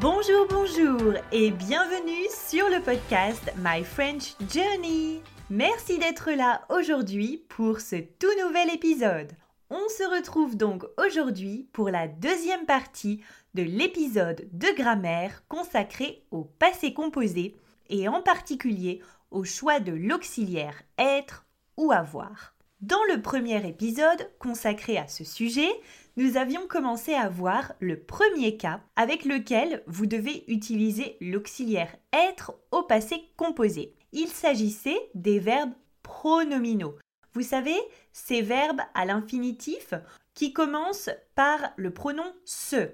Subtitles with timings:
[0.00, 5.22] Bonjour, bonjour et bienvenue sur le podcast My French Journey.
[5.48, 9.32] Merci d'être là aujourd'hui pour ce tout nouvel épisode.
[9.70, 13.22] On se retrouve donc aujourd'hui pour la deuxième partie
[13.54, 17.56] de l'épisode de grammaire consacré au passé composé
[17.88, 21.46] et en particulier au choix de l'auxiliaire être
[21.78, 22.54] ou avoir.
[22.82, 25.70] Dans le premier épisode consacré à ce sujet,
[26.16, 32.54] nous avions commencé à voir le premier cas avec lequel vous devez utiliser l'auxiliaire être
[32.70, 33.94] au passé composé.
[34.12, 36.96] Il s'agissait des verbes pronominaux.
[37.34, 37.76] Vous savez,
[38.12, 39.92] ces verbes à l'infinitif
[40.32, 42.88] qui commencent par le pronom se.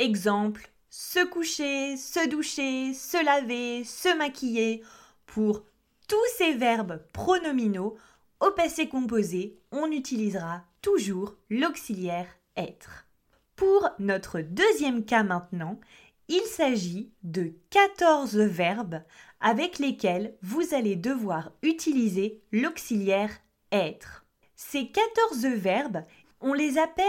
[0.00, 4.82] Exemple, se coucher, se doucher, se laver, se maquiller.
[5.26, 5.62] Pour
[6.08, 7.96] tous ces verbes pronominaux,
[8.40, 12.26] au passé composé, on utilisera toujours l'auxiliaire
[13.56, 15.80] Pour notre deuxième cas maintenant,
[16.28, 19.02] il s'agit de 14 verbes
[19.40, 23.30] avec lesquels vous allez devoir utiliser l'auxiliaire
[23.72, 24.26] être.
[24.56, 26.02] Ces 14 verbes,
[26.40, 27.04] on les appelle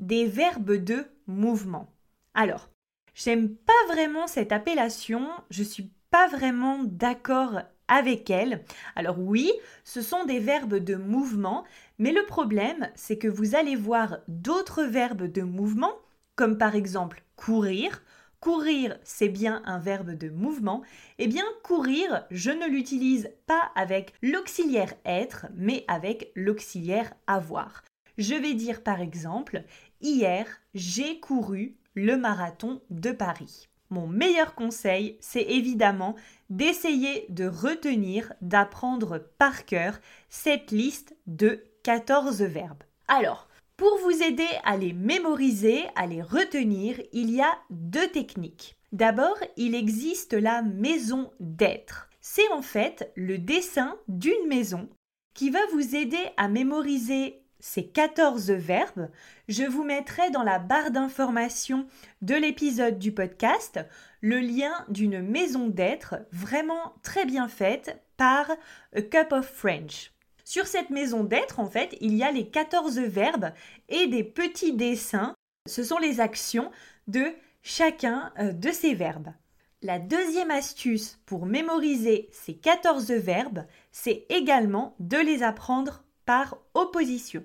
[0.00, 1.88] des verbes de mouvement.
[2.34, 2.68] Alors,
[3.14, 8.64] j'aime pas vraiment cette appellation, je suis pas vraiment d'accord avec elle.
[8.96, 9.52] Alors oui,
[9.84, 11.64] ce sont des verbes de mouvement,
[11.98, 15.92] mais le problème, c'est que vous allez voir d'autres verbes de mouvement,
[16.36, 18.02] comme par exemple courir.
[18.40, 20.82] Courir, c'est bien un verbe de mouvement.
[21.18, 27.82] Eh bien, courir, je ne l'utilise pas avec l'auxiliaire être, mais avec l'auxiliaire avoir.
[28.18, 29.64] Je vais dire par exemple,
[30.00, 33.68] hier, j'ai couru le marathon de Paris.
[33.90, 36.16] Mon meilleur conseil, c'est évidemment
[36.50, 42.82] d'essayer de retenir, d'apprendre par cœur cette liste de 14 verbes.
[43.08, 48.76] Alors, pour vous aider à les mémoriser, à les retenir, il y a deux techniques.
[48.92, 52.08] D'abord, il existe la maison d'être.
[52.20, 54.88] C'est en fait le dessin d'une maison
[55.34, 59.08] qui va vous aider à mémoriser ces 14 verbes.
[59.48, 61.86] Je vous mettrai dans la barre d'information
[62.20, 63.80] de l'épisode du podcast
[64.20, 68.50] le lien d'une maison d'être vraiment très bien faite par
[68.94, 70.12] A Cup of French.
[70.44, 73.50] Sur cette maison d'être, en fait, il y a les 14 verbes
[73.88, 75.34] et des petits dessins.
[75.66, 76.70] Ce sont les actions
[77.08, 77.32] de
[77.62, 79.32] chacun euh, de ces verbes.
[79.80, 87.42] La deuxième astuce pour mémoriser ces 14 verbes, c'est également de les apprendre par opposition.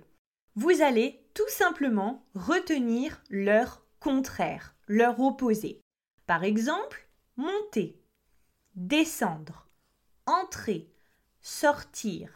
[0.61, 5.79] Vous allez tout simplement retenir leur contraire, leur opposé.
[6.27, 7.97] Par exemple, monter,
[8.75, 9.69] descendre,
[10.25, 10.89] entrer,
[11.39, 12.29] sortir,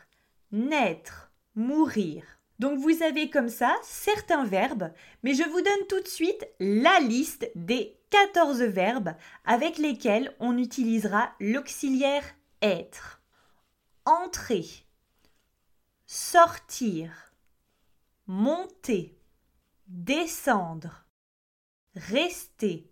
[0.53, 2.23] naître, mourir.
[2.59, 7.01] Donc vous avez comme ça certains verbes, mais je vous donne tout de suite la
[7.01, 12.23] liste des 14 verbes avec lesquels on utilisera l'auxiliaire
[12.61, 13.21] être.
[14.05, 14.65] Entrer,
[16.05, 17.32] sortir,
[18.25, 19.17] monter,
[19.87, 21.05] descendre,
[21.95, 22.89] rester,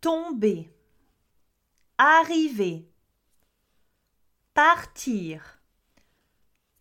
[0.00, 0.70] tomber,
[1.98, 2.88] arriver,
[4.54, 5.58] partir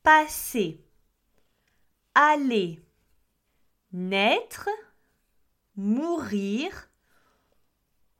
[0.08, 0.82] passer,
[2.16, 2.82] aller,
[3.92, 4.70] naître,
[5.76, 6.90] mourir,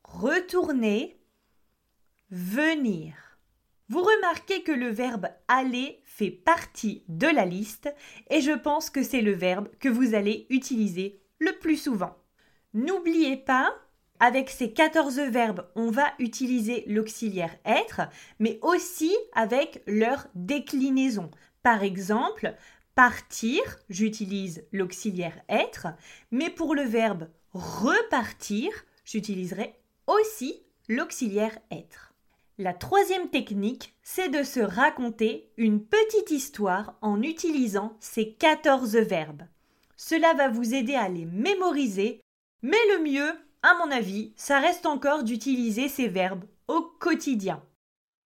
[0.04, 1.18] retourner,
[2.30, 3.27] venir.
[3.90, 7.94] Vous remarquez que le verbe aller fait partie de la liste
[8.30, 12.18] et je pense que c'est le verbe que vous allez utiliser le plus souvent.
[12.74, 13.74] N'oubliez pas,
[14.20, 18.02] avec ces 14 verbes, on va utiliser l'auxiliaire être,
[18.40, 21.32] mais aussi avec leur déclinaison.
[21.64, 22.56] Par exemple,
[22.94, 25.88] partir, j'utilise l'auxiliaire être,
[26.32, 28.70] mais pour le verbe repartir,
[29.06, 29.76] j'utiliserai
[30.08, 32.07] aussi l'auxiliaire être.
[32.60, 39.44] La troisième technique, c'est de se raconter une petite histoire en utilisant ces 14 verbes.
[39.96, 42.20] Cela va vous aider à les mémoriser,
[42.64, 43.32] mais le mieux,
[43.62, 47.62] à mon avis, ça reste encore d'utiliser ces verbes au quotidien.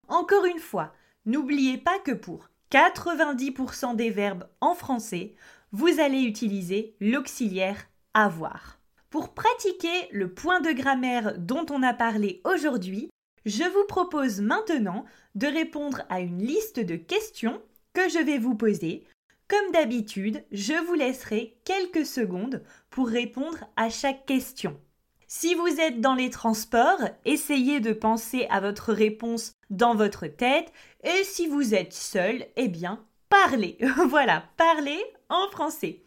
[0.07, 0.93] Encore une fois,
[1.25, 5.35] n'oubliez pas que pour 90% des verbes en français,
[5.73, 8.79] vous allez utiliser l'auxiliaire avoir.
[9.09, 13.09] Pour pratiquer le point de grammaire dont on a parlé aujourd'hui,
[13.45, 15.05] je vous propose maintenant
[15.35, 17.61] de répondre à une liste de questions
[17.93, 19.05] que je vais vous poser.
[19.47, 24.79] Comme d'habitude, je vous laisserai quelques secondes pour répondre à chaque question.
[25.27, 30.71] Si vous êtes dans les transports, essayez de penser à votre réponse dans votre tête
[31.03, 33.77] et si vous êtes seul, eh bien, parlez.
[34.09, 36.03] voilà, parlez en français.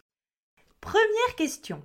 [0.80, 1.82] Première question.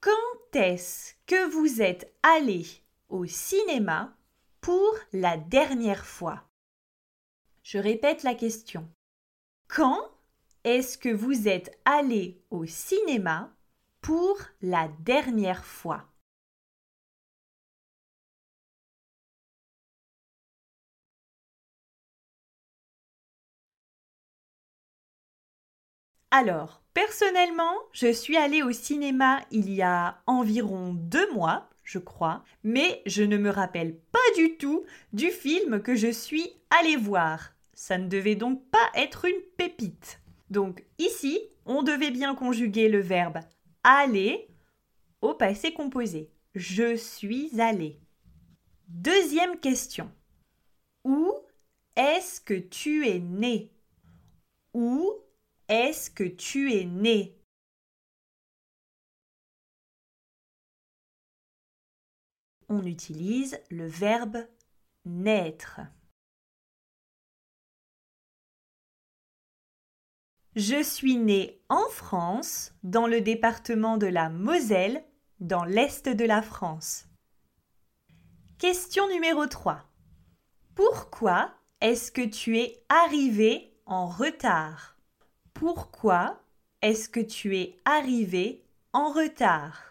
[0.00, 2.64] Quand est-ce que vous êtes allé
[3.08, 4.16] au cinéma
[4.60, 6.42] pour la dernière fois.
[7.62, 8.88] Je répète la question.
[9.68, 10.10] Quand
[10.64, 13.50] est-ce que vous êtes allé au cinéma
[14.00, 16.06] pour la dernière fois?
[26.32, 32.44] Alors, personnellement, je suis allée au cinéma il y a environ deux mois je crois,
[32.62, 36.48] mais je ne me rappelle pas du tout du film que je suis
[36.78, 37.52] allée voir.
[37.74, 40.20] Ça ne devait donc pas être une pépite.
[40.50, 43.40] Donc ici, on devait bien conjuguer le verbe
[43.82, 44.48] aller
[45.20, 46.30] au passé composé.
[46.54, 47.98] Je suis allé.
[48.86, 50.12] Deuxième question.
[51.04, 51.32] Où
[51.96, 53.72] est-ce que tu es né?
[54.74, 55.12] Où
[55.68, 57.34] est-ce que tu es né?
[62.70, 64.38] On utilise le verbe
[65.04, 65.80] naître.
[70.56, 75.04] Je suis né en France, dans le département de la Moselle,
[75.40, 77.06] dans l'est de la France.
[78.58, 79.84] Question numéro 3.
[80.74, 84.96] Pourquoi est-ce que tu es arrivé en retard?
[85.54, 86.40] Pourquoi
[86.82, 89.89] est-ce que tu es arrivé en retard?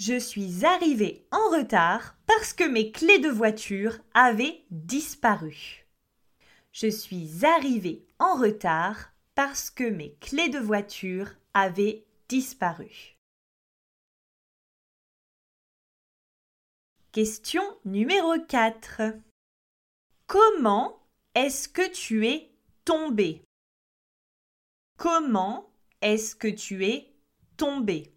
[0.00, 5.84] Je suis arrivé en retard parce que mes clés de voiture avaient disparu.
[6.72, 13.18] Je suis arrivé en retard parce que mes clés de voiture avaient disparu.
[17.12, 19.02] Question numéro 4.
[20.26, 20.98] Comment
[21.34, 22.50] est-ce que tu es
[22.86, 23.42] tombé
[24.96, 25.70] Comment
[26.00, 27.12] est-ce que tu es
[27.58, 28.14] tombé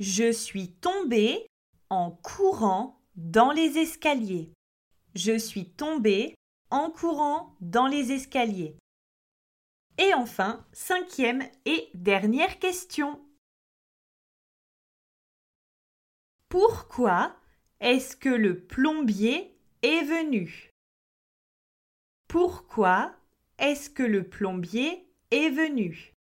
[0.00, 1.46] Je suis tombé
[1.90, 4.50] en courant dans les escaliers.
[5.14, 6.34] Je suis tombé
[6.70, 8.78] en courant dans les escaliers.
[9.98, 13.22] Et enfin, cinquième et dernière question.
[16.48, 17.36] Pourquoi
[17.80, 20.70] est-ce que le plombier est venu?
[22.26, 23.14] Pourquoi
[23.58, 26.14] est-ce que le plombier est venu?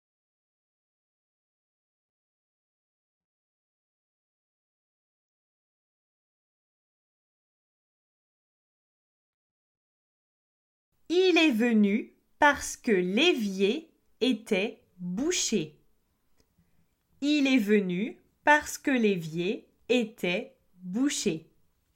[11.10, 15.74] Il est venu parce que l'évier était bouché.
[17.22, 21.46] Il est venu parce que l'évier était bouché.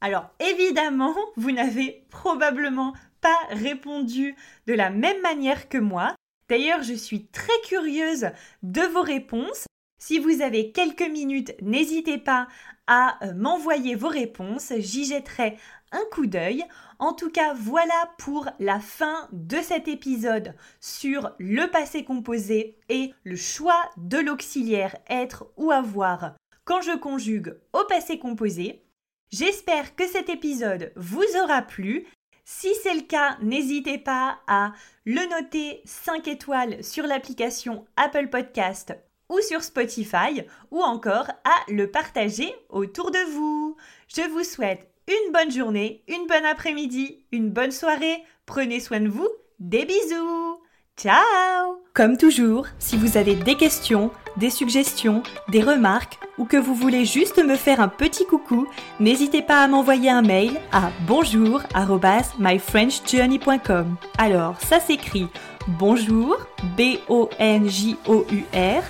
[0.01, 4.35] Alors évidemment, vous n'avez probablement pas répondu
[4.67, 6.15] de la même manière que moi.
[6.49, 8.31] D'ailleurs, je suis très curieuse
[8.63, 9.67] de vos réponses.
[9.99, 12.49] Si vous avez quelques minutes, n'hésitez pas
[12.87, 14.73] à m'envoyer vos réponses.
[14.79, 15.59] J'y jetterai
[15.93, 16.65] un coup d'œil.
[17.03, 23.13] En tout cas, voilà pour la fin de cet épisode sur le passé composé et
[23.25, 28.85] le choix de l'auxiliaire être ou avoir quand je conjugue au passé composé.
[29.33, 32.07] J'espère que cet épisode vous aura plu.
[32.45, 34.73] Si c'est le cas, n'hésitez pas à
[35.05, 38.95] le noter 5 étoiles sur l'application Apple Podcast
[39.29, 43.77] ou sur Spotify ou encore à le partager autour de vous.
[44.07, 48.23] Je vous souhaite une bonne journée, une bonne après-midi, une bonne soirée.
[48.47, 49.29] Prenez soin de vous.
[49.59, 50.61] Des bisous.
[50.97, 56.75] Ciao Comme toujours, si vous avez des questions, des suggestions, des remarques ou que vous
[56.75, 58.67] voulez juste me faire un petit coucou,
[59.01, 63.97] n'hésitez pas à m'envoyer un mail à bonjour@myfrenchjourney.com.
[64.19, 65.29] Alors, ça s'écrit
[65.79, 66.37] bonjour
[66.77, 68.83] b o n j o u r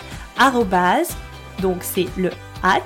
[1.60, 2.30] donc c'est le
[2.62, 2.80] at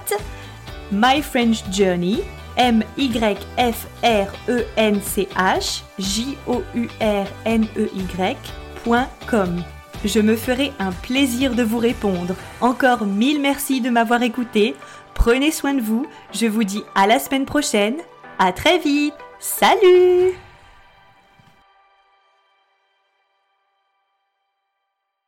[0.92, 2.22] myfrenchjourney
[2.56, 3.10] m y
[3.56, 9.62] f r e n c h j o u r n e y.com.
[10.04, 12.34] Je me ferai un plaisir de vous répondre.
[12.60, 14.74] Encore mille merci de m'avoir écouté.
[15.14, 16.06] Prenez soin de vous.
[16.32, 17.96] Je vous dis à la semaine prochaine.
[18.38, 19.14] À très vite.
[19.38, 20.45] Salut